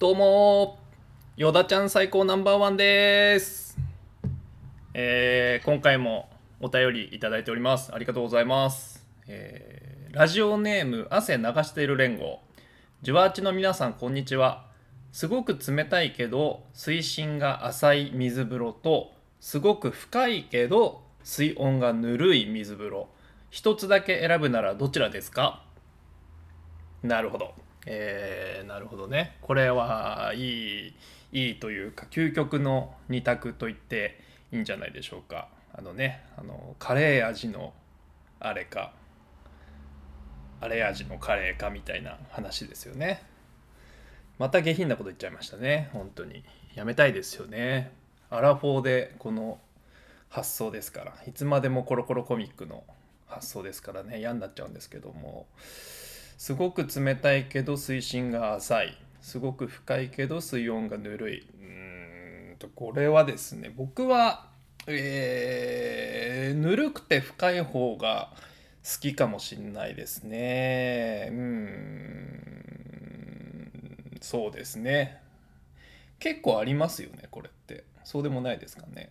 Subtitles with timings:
[0.00, 0.78] どうも
[1.36, 3.76] ヨダちゃん最高ナンバーワンです、
[4.94, 7.92] えー今回もお便りいただいております。
[7.92, 12.38] ありがとうございます、えーラジオネーム汗流している連合
[13.02, 14.66] ジュワーチの皆さんこんにちは。
[15.10, 19.10] すごく冷たいけど水深が浅い水風呂と
[19.40, 23.08] すごく深いけど水温がぬるい水風呂。
[23.50, 25.64] 一つだけ選ぶならどちらですか？
[27.02, 27.52] なるほど。
[27.90, 29.38] えーなるほどね。
[29.40, 30.94] これはいい、
[31.32, 34.20] いいというか、究極の二択と言って
[34.52, 35.48] いいんじゃないでしょうか。
[35.72, 37.72] あのね、あの、カレー味の
[38.40, 38.92] あれか、
[40.60, 43.22] あれ味のカレーかみたいな話ですよね。
[44.38, 45.88] また下品なこと言っちゃいましたね。
[45.94, 46.44] 本当に。
[46.74, 47.90] やめたいですよね。
[48.28, 49.58] アラフォーでこの
[50.28, 51.14] 発想ですから。
[51.26, 52.84] いつまでもコロコロコミックの
[53.26, 54.18] 発想ですからね。
[54.18, 55.46] 嫌になっちゃうんですけども。
[56.38, 58.96] すごく冷たいけど水深が浅い。
[59.20, 61.46] すごく深いけど水温がぬるい。
[61.60, 64.46] うんとこれはですね僕は、
[64.86, 68.30] えーぬるくて深い方が
[68.84, 71.28] 好きかもしんないですね。
[71.32, 72.58] うん
[74.20, 75.20] そうですね。
[76.20, 77.82] 結構ありますよねこれって。
[78.04, 79.10] そうでもないですかね。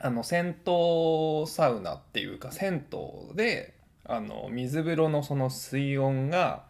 [0.00, 3.74] あの銭湯サウナっていうか銭湯で
[4.04, 6.64] あの水風呂のその水温が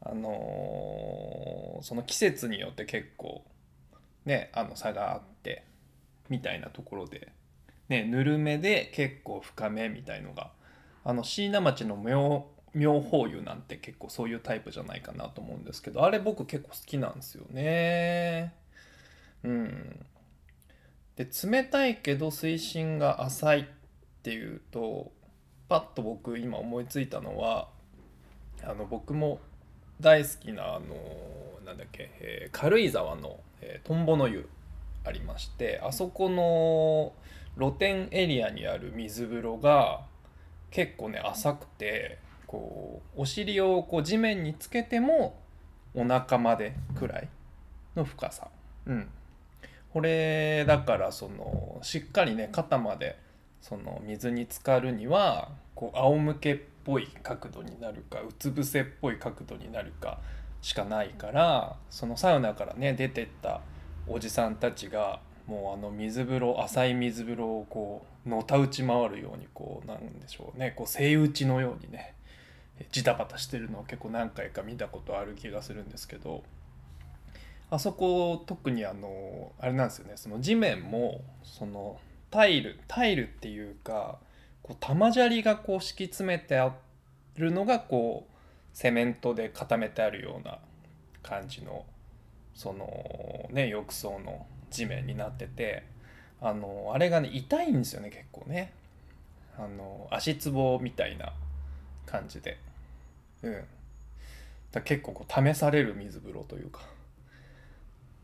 [0.00, 3.44] あのその季節によって結構
[4.24, 5.64] ねあの差があって
[6.28, 7.32] みたいなところで、
[7.88, 10.50] ね、ぬるめで結構深めみたいのが
[11.04, 18.52] あの椎名町の妙妙法湯なんて結構そういうタイプじゃないかなと思うんですけどあれ僕結構好きなんですよね。
[19.44, 20.06] うん、
[21.16, 23.64] で冷たいけど水深が浅いっ
[24.22, 25.12] ていうと
[25.68, 27.68] パッと僕今思いついたのは
[28.62, 29.40] あの僕も
[30.00, 30.94] 大好きなあの
[31.64, 34.48] なんだっけ、えー軽井沢の、えートンボの湯
[35.04, 37.12] ありましてあそこの
[37.58, 40.02] 露天エリアにある水風呂が
[40.70, 45.38] 結構ね浅くてこうお尻をこう地面につけても
[45.94, 47.28] お腹までくらい
[47.94, 48.48] の深さ。
[48.86, 49.08] うん、
[49.92, 53.16] これだからそのしっかりね肩まで
[53.64, 60.18] その水に浸かるにはこう仰向けっぽい角度になるかうつ伏せっぽい角度になるか
[60.60, 63.62] しかないからそのサウナからね出てった
[64.06, 72.12] おじさんたちがもうあの水風呂浅い水風呂をこうのたうち回るようにこうなんでしょうねこうセイウチのようにね
[72.92, 76.42] ジタバタしてるのを結構何回か見たことある気がするんですけど
[77.70, 81.98] あそこ特にあのあれなんですよねその地面もその
[82.34, 84.18] タイルタイルっていうか
[84.60, 86.74] こう玉砂利がこう敷き詰めてあ
[87.36, 90.58] るのがこうセメントで固めてあるような
[91.22, 91.84] 感じの
[92.52, 95.84] そのね浴槽の地面になってて
[96.40, 98.72] あのあれがね痛いんですよね結構ね。
[99.56, 101.32] あの足つぼみたいな
[102.04, 102.58] 感じで。
[103.44, 103.64] うん。
[104.72, 106.80] だ結構こう試される水風呂というか。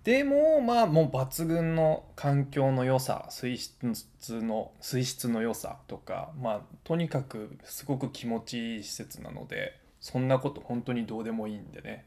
[0.05, 12.06] でもまあもう抜群の環境の良さ水質の水質の良さとかまあとにかくすごく気持ちいい施設なのでそんなこと本当にどうでもいいんでね。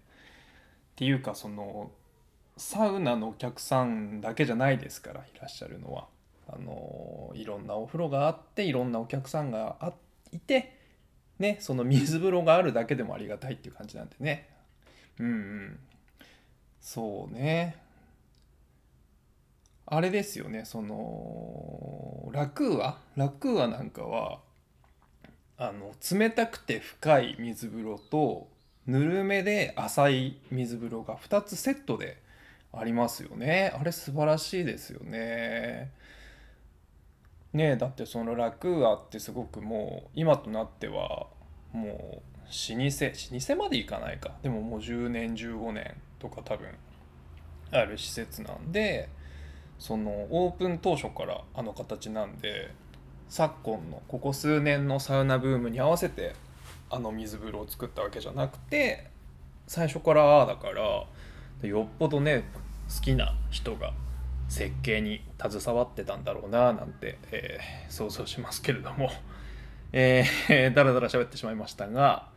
[0.94, 1.92] っていうかその
[2.58, 6.08] サウナのお客さんだけじゃないですからいらっしゃるのは。
[6.48, 9.94] あのいろんなお風呂があっていろんなお客さんが
[10.34, 10.78] いて
[11.40, 14.50] ねその水風呂があるだけでもありがたいっていう感じなんでね。
[15.20, 15.80] うんうん。
[16.82, 17.78] そうね。
[19.86, 22.98] あれですよねそのラクーア？
[23.16, 24.40] ラクーアなんかは
[25.58, 28.48] あの冷たくて深い水風呂と
[28.88, 32.22] ぬるめで浅い水風呂が2つセットで
[32.74, 33.72] ありますよね。
[33.80, 35.92] あれ素晴らしいですよね。
[37.54, 41.28] ねえだってそのラクーアってすごくもう今となっては
[41.72, 44.32] もう老舗老舗までいかないか。
[44.42, 46.68] でももう10年15年とか多分
[47.72, 49.08] ある施設なんで
[49.84, 52.74] そのオープン当初からあの形なんで
[53.28, 56.36] 昨今のここ数年のサウナブームに合わせて
[56.90, 59.10] あの水風呂を作ったわけじゃなくて
[59.68, 62.46] 最初からああだからよっぽどね
[62.96, 63.92] 好きな人が
[64.48, 69.12] 設計に携わってたんだろうななんて、えー想像しますけれども、
[69.92, 72.30] えー、だらだら喋ってしまいましたが、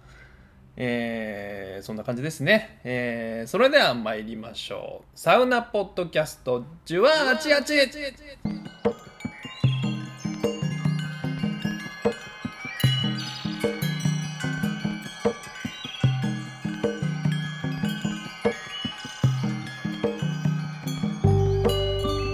[0.79, 2.81] えー、そんな感じですね。
[2.85, 5.19] えー、それでは参りましょう。
[5.19, 7.75] サウナポッドキャスト、ジュワーチアチ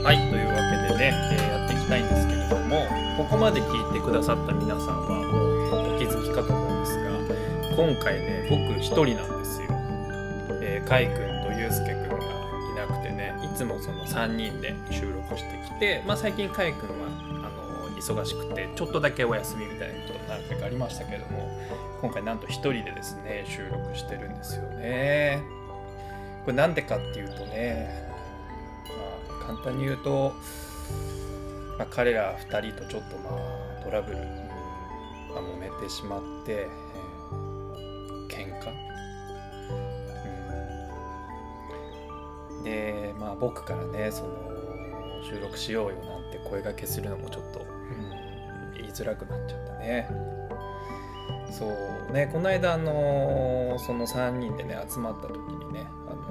[0.05, 0.55] はい、というわ
[0.89, 5.22] けでね、えー、やっていきたいんですけれども、ここまで聞いてくださった皆さんは、
[7.75, 9.69] 今回ね僕一人なんですよ。
[10.61, 12.17] えー、カイ君とユうスケ君が
[12.85, 17.07] いなくてねいつもその3人で収録してきて、まあ、最近カイ君は
[17.47, 21.51] あの忙しくてちょっとだけお休みみたいなこと何回かありましたけども
[22.01, 25.43] 今回なんと一人でですね収録してるんですよね。
[26.45, 28.09] これなんでかっていうとね、
[29.29, 30.35] まあ、簡単に言うと
[31.79, 34.25] まあ、彼ら2人とちょっとまあトラブル、ま
[35.37, 36.69] あ、揉めてしまって、
[42.63, 44.53] でまあ僕からねその
[45.23, 50.09] 収録しようよなんて声がけするのもちょっと、うん、言いづらくなっちゃったね。
[51.51, 52.13] そう。
[52.13, 56.23] ねこの間あのその3人でね集まった時にねあの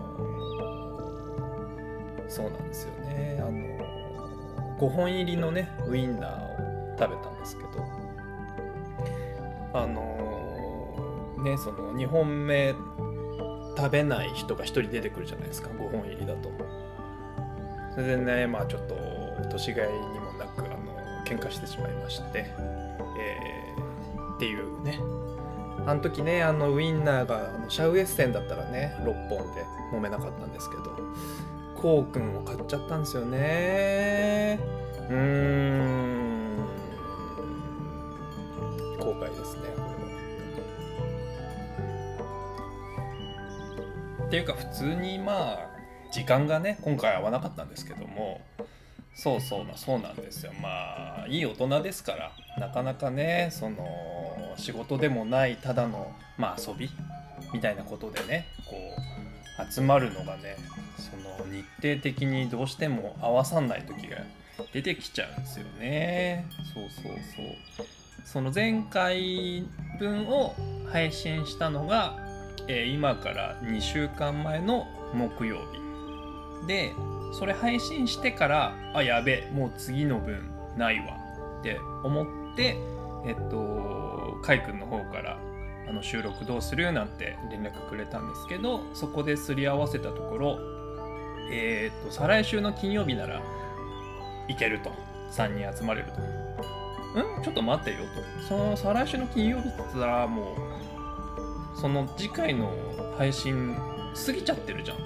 [2.30, 3.40] そうなんですよね。
[3.42, 3.52] あの
[4.80, 7.70] 5本入りのねウインナーを食べたんですけど
[9.74, 12.74] あのー、ねその2本目
[13.82, 16.52] 食べない人が1人出てくるじゃないですか5本入りだと。
[17.96, 18.96] それでねまあちょっと
[19.50, 20.94] 年がいにもなくあの
[21.26, 22.46] 喧嘩してしまいまして、
[23.20, 25.00] えー、っていうね。
[25.88, 30.84] あの時ねあのウインナーがあのシャウエッセンだったらね6本で飲めなかったんですけど
[31.76, 34.60] こうくんを買っちゃったんですよね。
[35.10, 36.58] うーん。
[39.00, 40.11] 後悔ですねこれは。
[44.32, 45.60] ていうか普通にまあ
[46.12, 48.42] 時間がね今回合わなかったんですけども
[49.14, 53.86] そうそうなそうなんですよまあいい大人ですからなかなかねその
[54.58, 56.90] 仕事でもないただのまあ遊び
[57.54, 58.78] みたいなことでねこ
[59.70, 60.56] う集まるのがね
[60.98, 64.18] その日程的にどうしても合わさんない時が
[64.74, 66.46] 出てきちゃうんですよね。
[66.74, 67.14] そうそう
[67.78, 67.88] そう。
[68.24, 69.66] その前回
[70.00, 70.56] 分を
[70.92, 72.16] 配信したのが、
[72.68, 75.58] えー、今から2週間前の木曜
[76.62, 76.68] 日。
[76.68, 76.94] で、
[77.34, 81.18] それ配信してから、あ、やべ、もう次の分ないわ
[81.60, 82.78] って思って、
[83.26, 85.38] えっと、かいくんの方から
[85.88, 90.60] あの収録どうするなんて連絡くれたんですけど、そこですり合わせたところ、
[91.52, 93.42] えー、っと、再来週の金曜日なら
[94.48, 94.92] 行けると。
[95.32, 96.22] 3人集まれると。
[97.14, 98.48] うんちょっと待ってよと。
[98.48, 100.56] その再来週の金曜日って言ったらもう、
[101.76, 102.72] その次回の
[103.18, 103.76] 配信
[104.26, 104.98] 過ぎちゃってるじゃん。
[104.98, 105.00] っ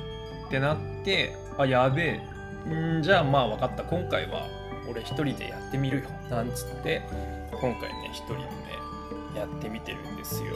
[0.49, 2.21] てなって、あ、やべ
[2.67, 2.99] え。
[2.99, 3.83] んじゃあまあ分かった。
[3.83, 4.47] 今回は
[4.89, 6.09] 俺一人でやってみるよ。
[6.29, 7.01] なんつって、
[7.51, 8.47] 今回ね、一人でね、
[9.35, 10.53] やってみてるんですよ。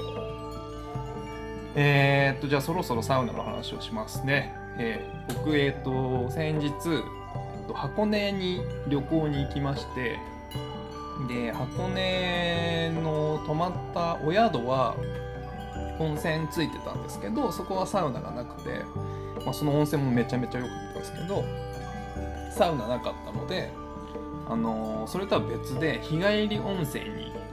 [1.76, 4.56] えー、っと、じゃあそろそろサウナの話をしますね。
[4.78, 6.74] えー、僕、えー、っと、先日、
[7.74, 10.20] 箱根に旅行に行きまして
[11.28, 14.96] で箱根の泊まったお宿は
[16.00, 18.84] 温泉ついてたんですけどそこはサウナがなくて、
[19.46, 21.44] まあ、その温泉もめちゃめちゃ良かったんですけど
[22.52, 23.70] サウナなかったので、
[24.48, 27.06] あのー、それとは別で日帰り温泉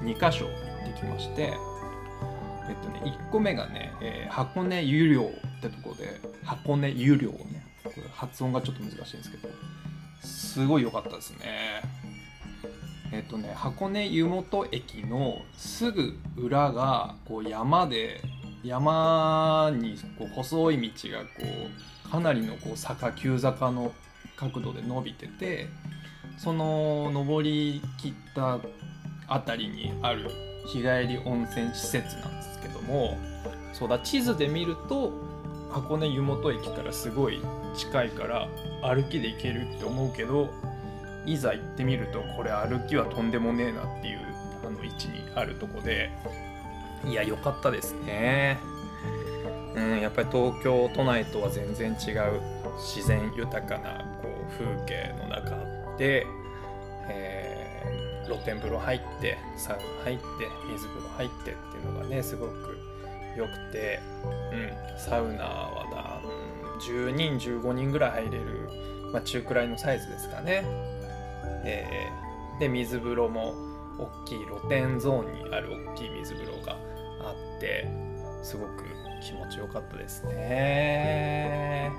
[0.03, 1.55] に2か所行ってきまして
[2.69, 5.23] えっとね1個目がね、えー、箱根湯寮
[5.59, 9.49] ってとこで箱根湯寮ねこれ発音がちょっと難しいんですけど
[10.21, 11.83] すごい良かったですね。
[13.13, 18.21] えっとね箱根湯本駅のすぐ裏がこう山で
[18.67, 21.27] 山にこう細い道がこ
[22.07, 23.93] うかなりのこう坂急坂の
[24.37, 25.69] 角度で伸びてて
[26.37, 28.59] その登りきった
[29.29, 30.31] 辺りにある
[30.67, 33.17] 日帰り温泉施設なんですけども
[33.73, 35.13] そうだ地図で見ると
[35.71, 37.41] 箱根湯本駅からすごい
[37.77, 38.49] 近いから
[38.83, 40.51] 歩きで行けるって思うけど
[41.25, 44.21] いざ行ってみるとこれ歩きはとんでもねえなっていう
[44.67, 46.11] あの位置にあるとこで
[47.05, 48.59] いや良かったですね。
[49.75, 52.41] うんやっぱり東京都内とは全然違う
[52.79, 55.51] 自然豊かなこう風景の中
[55.99, 56.27] で、
[57.09, 60.23] えー、露天風呂入ってサウナ入って
[60.73, 62.79] 水風呂入ってっていうのがねすごく
[63.37, 64.01] 良くて、
[64.51, 66.21] うん、サウナはだ、
[66.81, 68.71] 10人15人ぐらい入れる、
[69.13, 70.65] まあ、中くらいのサイズですかね、
[71.65, 73.55] えー、で水風呂も
[73.99, 76.77] 大きい露天ゾーンにある大きい水風呂が
[77.23, 77.89] あって
[78.43, 78.85] すごく
[79.23, 81.91] 気持ちよかったですね。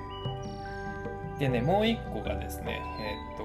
[1.38, 3.36] でねもう一個がですねえっ、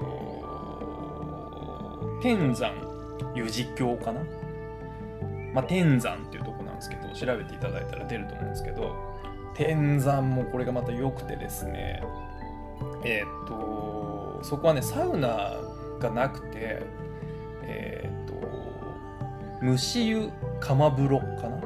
[2.22, 2.72] 天山
[3.34, 4.20] 湯治峡かな？
[5.52, 8.96] まあ天山っていうとこなんですけど調べていただいたら出ると思うんですけど
[9.54, 12.02] 天山もこれがまた良くてですね
[13.04, 15.52] えっ、とそこはねサウナ
[16.00, 16.82] がなくて
[17.62, 18.23] えっ、と
[19.64, 20.30] 蒸し湯
[20.60, 21.56] 釜風呂かな？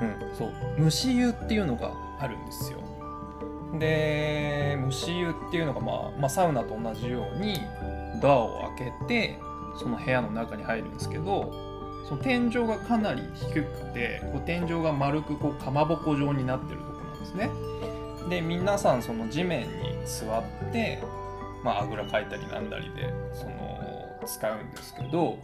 [0.00, 0.34] うん。
[0.36, 0.52] そう。
[0.78, 2.78] 蒸し湯っていうのがあるんですよ。
[3.78, 7.58] で蒸し湯っていうのが、まあ、まあサウナと同じように
[8.22, 9.38] ドアを開けて
[9.76, 11.52] その部屋の中に入るんですけど
[12.08, 17.50] その天井がかなり低くてこう天井が丸くこうかまぼこ状になってるところなんですね。
[18.30, 19.66] で皆さんその地面に
[20.06, 21.02] 座って
[21.64, 25.36] まああぐらかいたりなんだりでその使うんですけど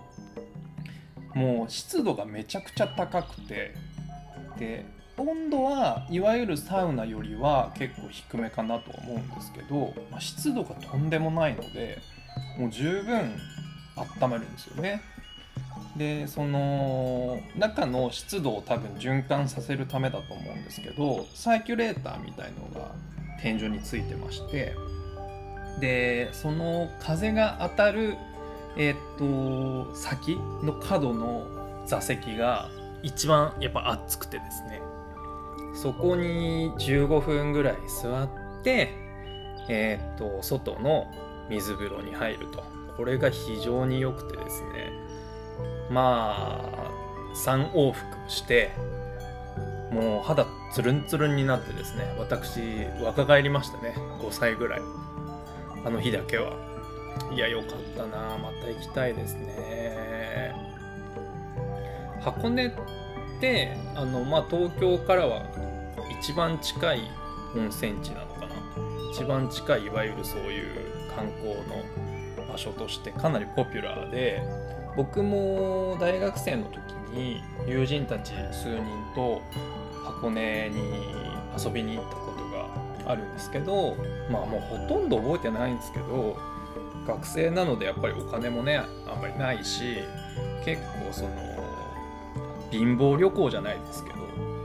[1.34, 3.74] もう湿度がめちゃくちゃ高くて
[4.58, 4.84] で
[5.16, 11.98] 温度はいわゆるサウナよりは結構低めかなと思うんですけど、まあ、湿度がとんでもないので
[12.58, 13.36] もう十分
[13.96, 15.02] 温まるんですよね。
[15.96, 22.92] でその中の湿度を多分循環させるためだと思うんですけどサーキュレーターみたいのが
[23.42, 24.74] 天井についてまして
[25.80, 28.16] でその風が当たる
[28.76, 31.46] えっ、と先の角の
[31.86, 32.68] 座席が
[33.02, 34.82] 一番やっぱ暑くてですね。
[35.74, 38.28] そこに15分ぐらい座っ
[38.62, 38.94] て
[39.68, 41.06] えっ、と外の
[41.48, 42.62] 水風呂に入ると。
[42.96, 44.92] これが非常に良くてですね。
[45.90, 46.90] まあ
[47.34, 48.72] 3往復して
[49.90, 52.14] もう肌ツルンツルンになってですね。
[52.18, 52.60] 私
[53.02, 53.94] 若返りましたね。
[54.20, 54.82] 5歳ぐらい。
[55.84, 56.52] あの日だけは。
[57.32, 60.54] いや良かったなまた行きたいですね。
[62.20, 62.70] 箱根っ
[63.40, 65.44] てあのまあ東京からは
[66.20, 67.10] 一番近い
[67.56, 68.46] 温泉地なのかな。
[69.12, 70.66] 一番近いいわゆるそういう
[71.14, 71.84] 観光の
[72.52, 74.42] 場所としてかなりポピュラーで
[74.96, 76.78] 僕も大学生の時
[77.14, 79.40] に友人たち数人と
[80.04, 80.80] 箱根に
[81.56, 82.44] 遊びに行ったこと
[83.06, 83.96] があるんですけど
[84.30, 86.36] まあもうほとんど覚えてないんですけど
[87.06, 89.98] 学生なのでやっぱりお金もねあんまりないし
[90.64, 91.30] 結構その
[92.70, 94.16] 貧乏旅行じゃないですけど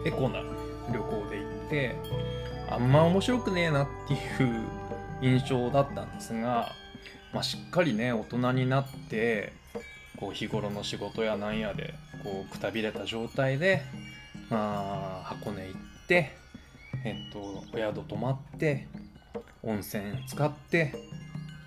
[0.05, 0.41] エコな
[0.91, 1.95] 旅行で行って
[2.69, 4.65] あんま面白くねえなっていう
[5.21, 6.71] 印象だったんですが、
[7.33, 9.53] まあ、しっかりね大人になって
[10.17, 13.81] こう日頃の仕事やなんやでこうくたびれた状態で、
[14.49, 16.31] まあ、箱根行って、
[17.03, 18.87] えっと、お宿泊まって
[19.63, 20.93] 温泉使って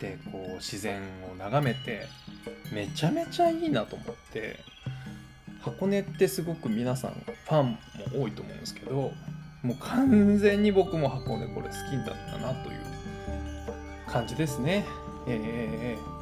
[0.01, 2.07] でこう自然を眺めて
[2.73, 4.61] めちゃめちゃいいなと思って
[5.61, 7.79] 箱根ってすごく皆さんファンも
[8.23, 9.13] 多いと思うんですけど
[9.63, 11.77] もう完全に僕も箱根これ好き
[12.07, 12.81] だったなという
[14.07, 14.85] 感じですね。
[15.27, 16.19] えー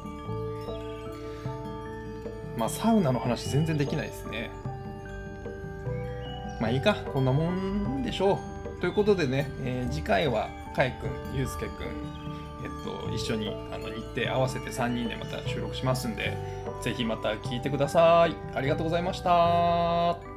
[2.57, 4.49] まあサウナの話全然できないですね。
[6.59, 8.39] まあいいか、こんなもんでしょ
[8.77, 8.81] う。
[8.81, 12.26] ということでね、えー次回はかいくん、ゆうすけくん、
[13.17, 16.37] 一緒にあの行って合わせて3人でまた収録しますんで、
[16.81, 18.35] ぜひまた聞いてください。
[18.55, 20.36] ありがとうございました。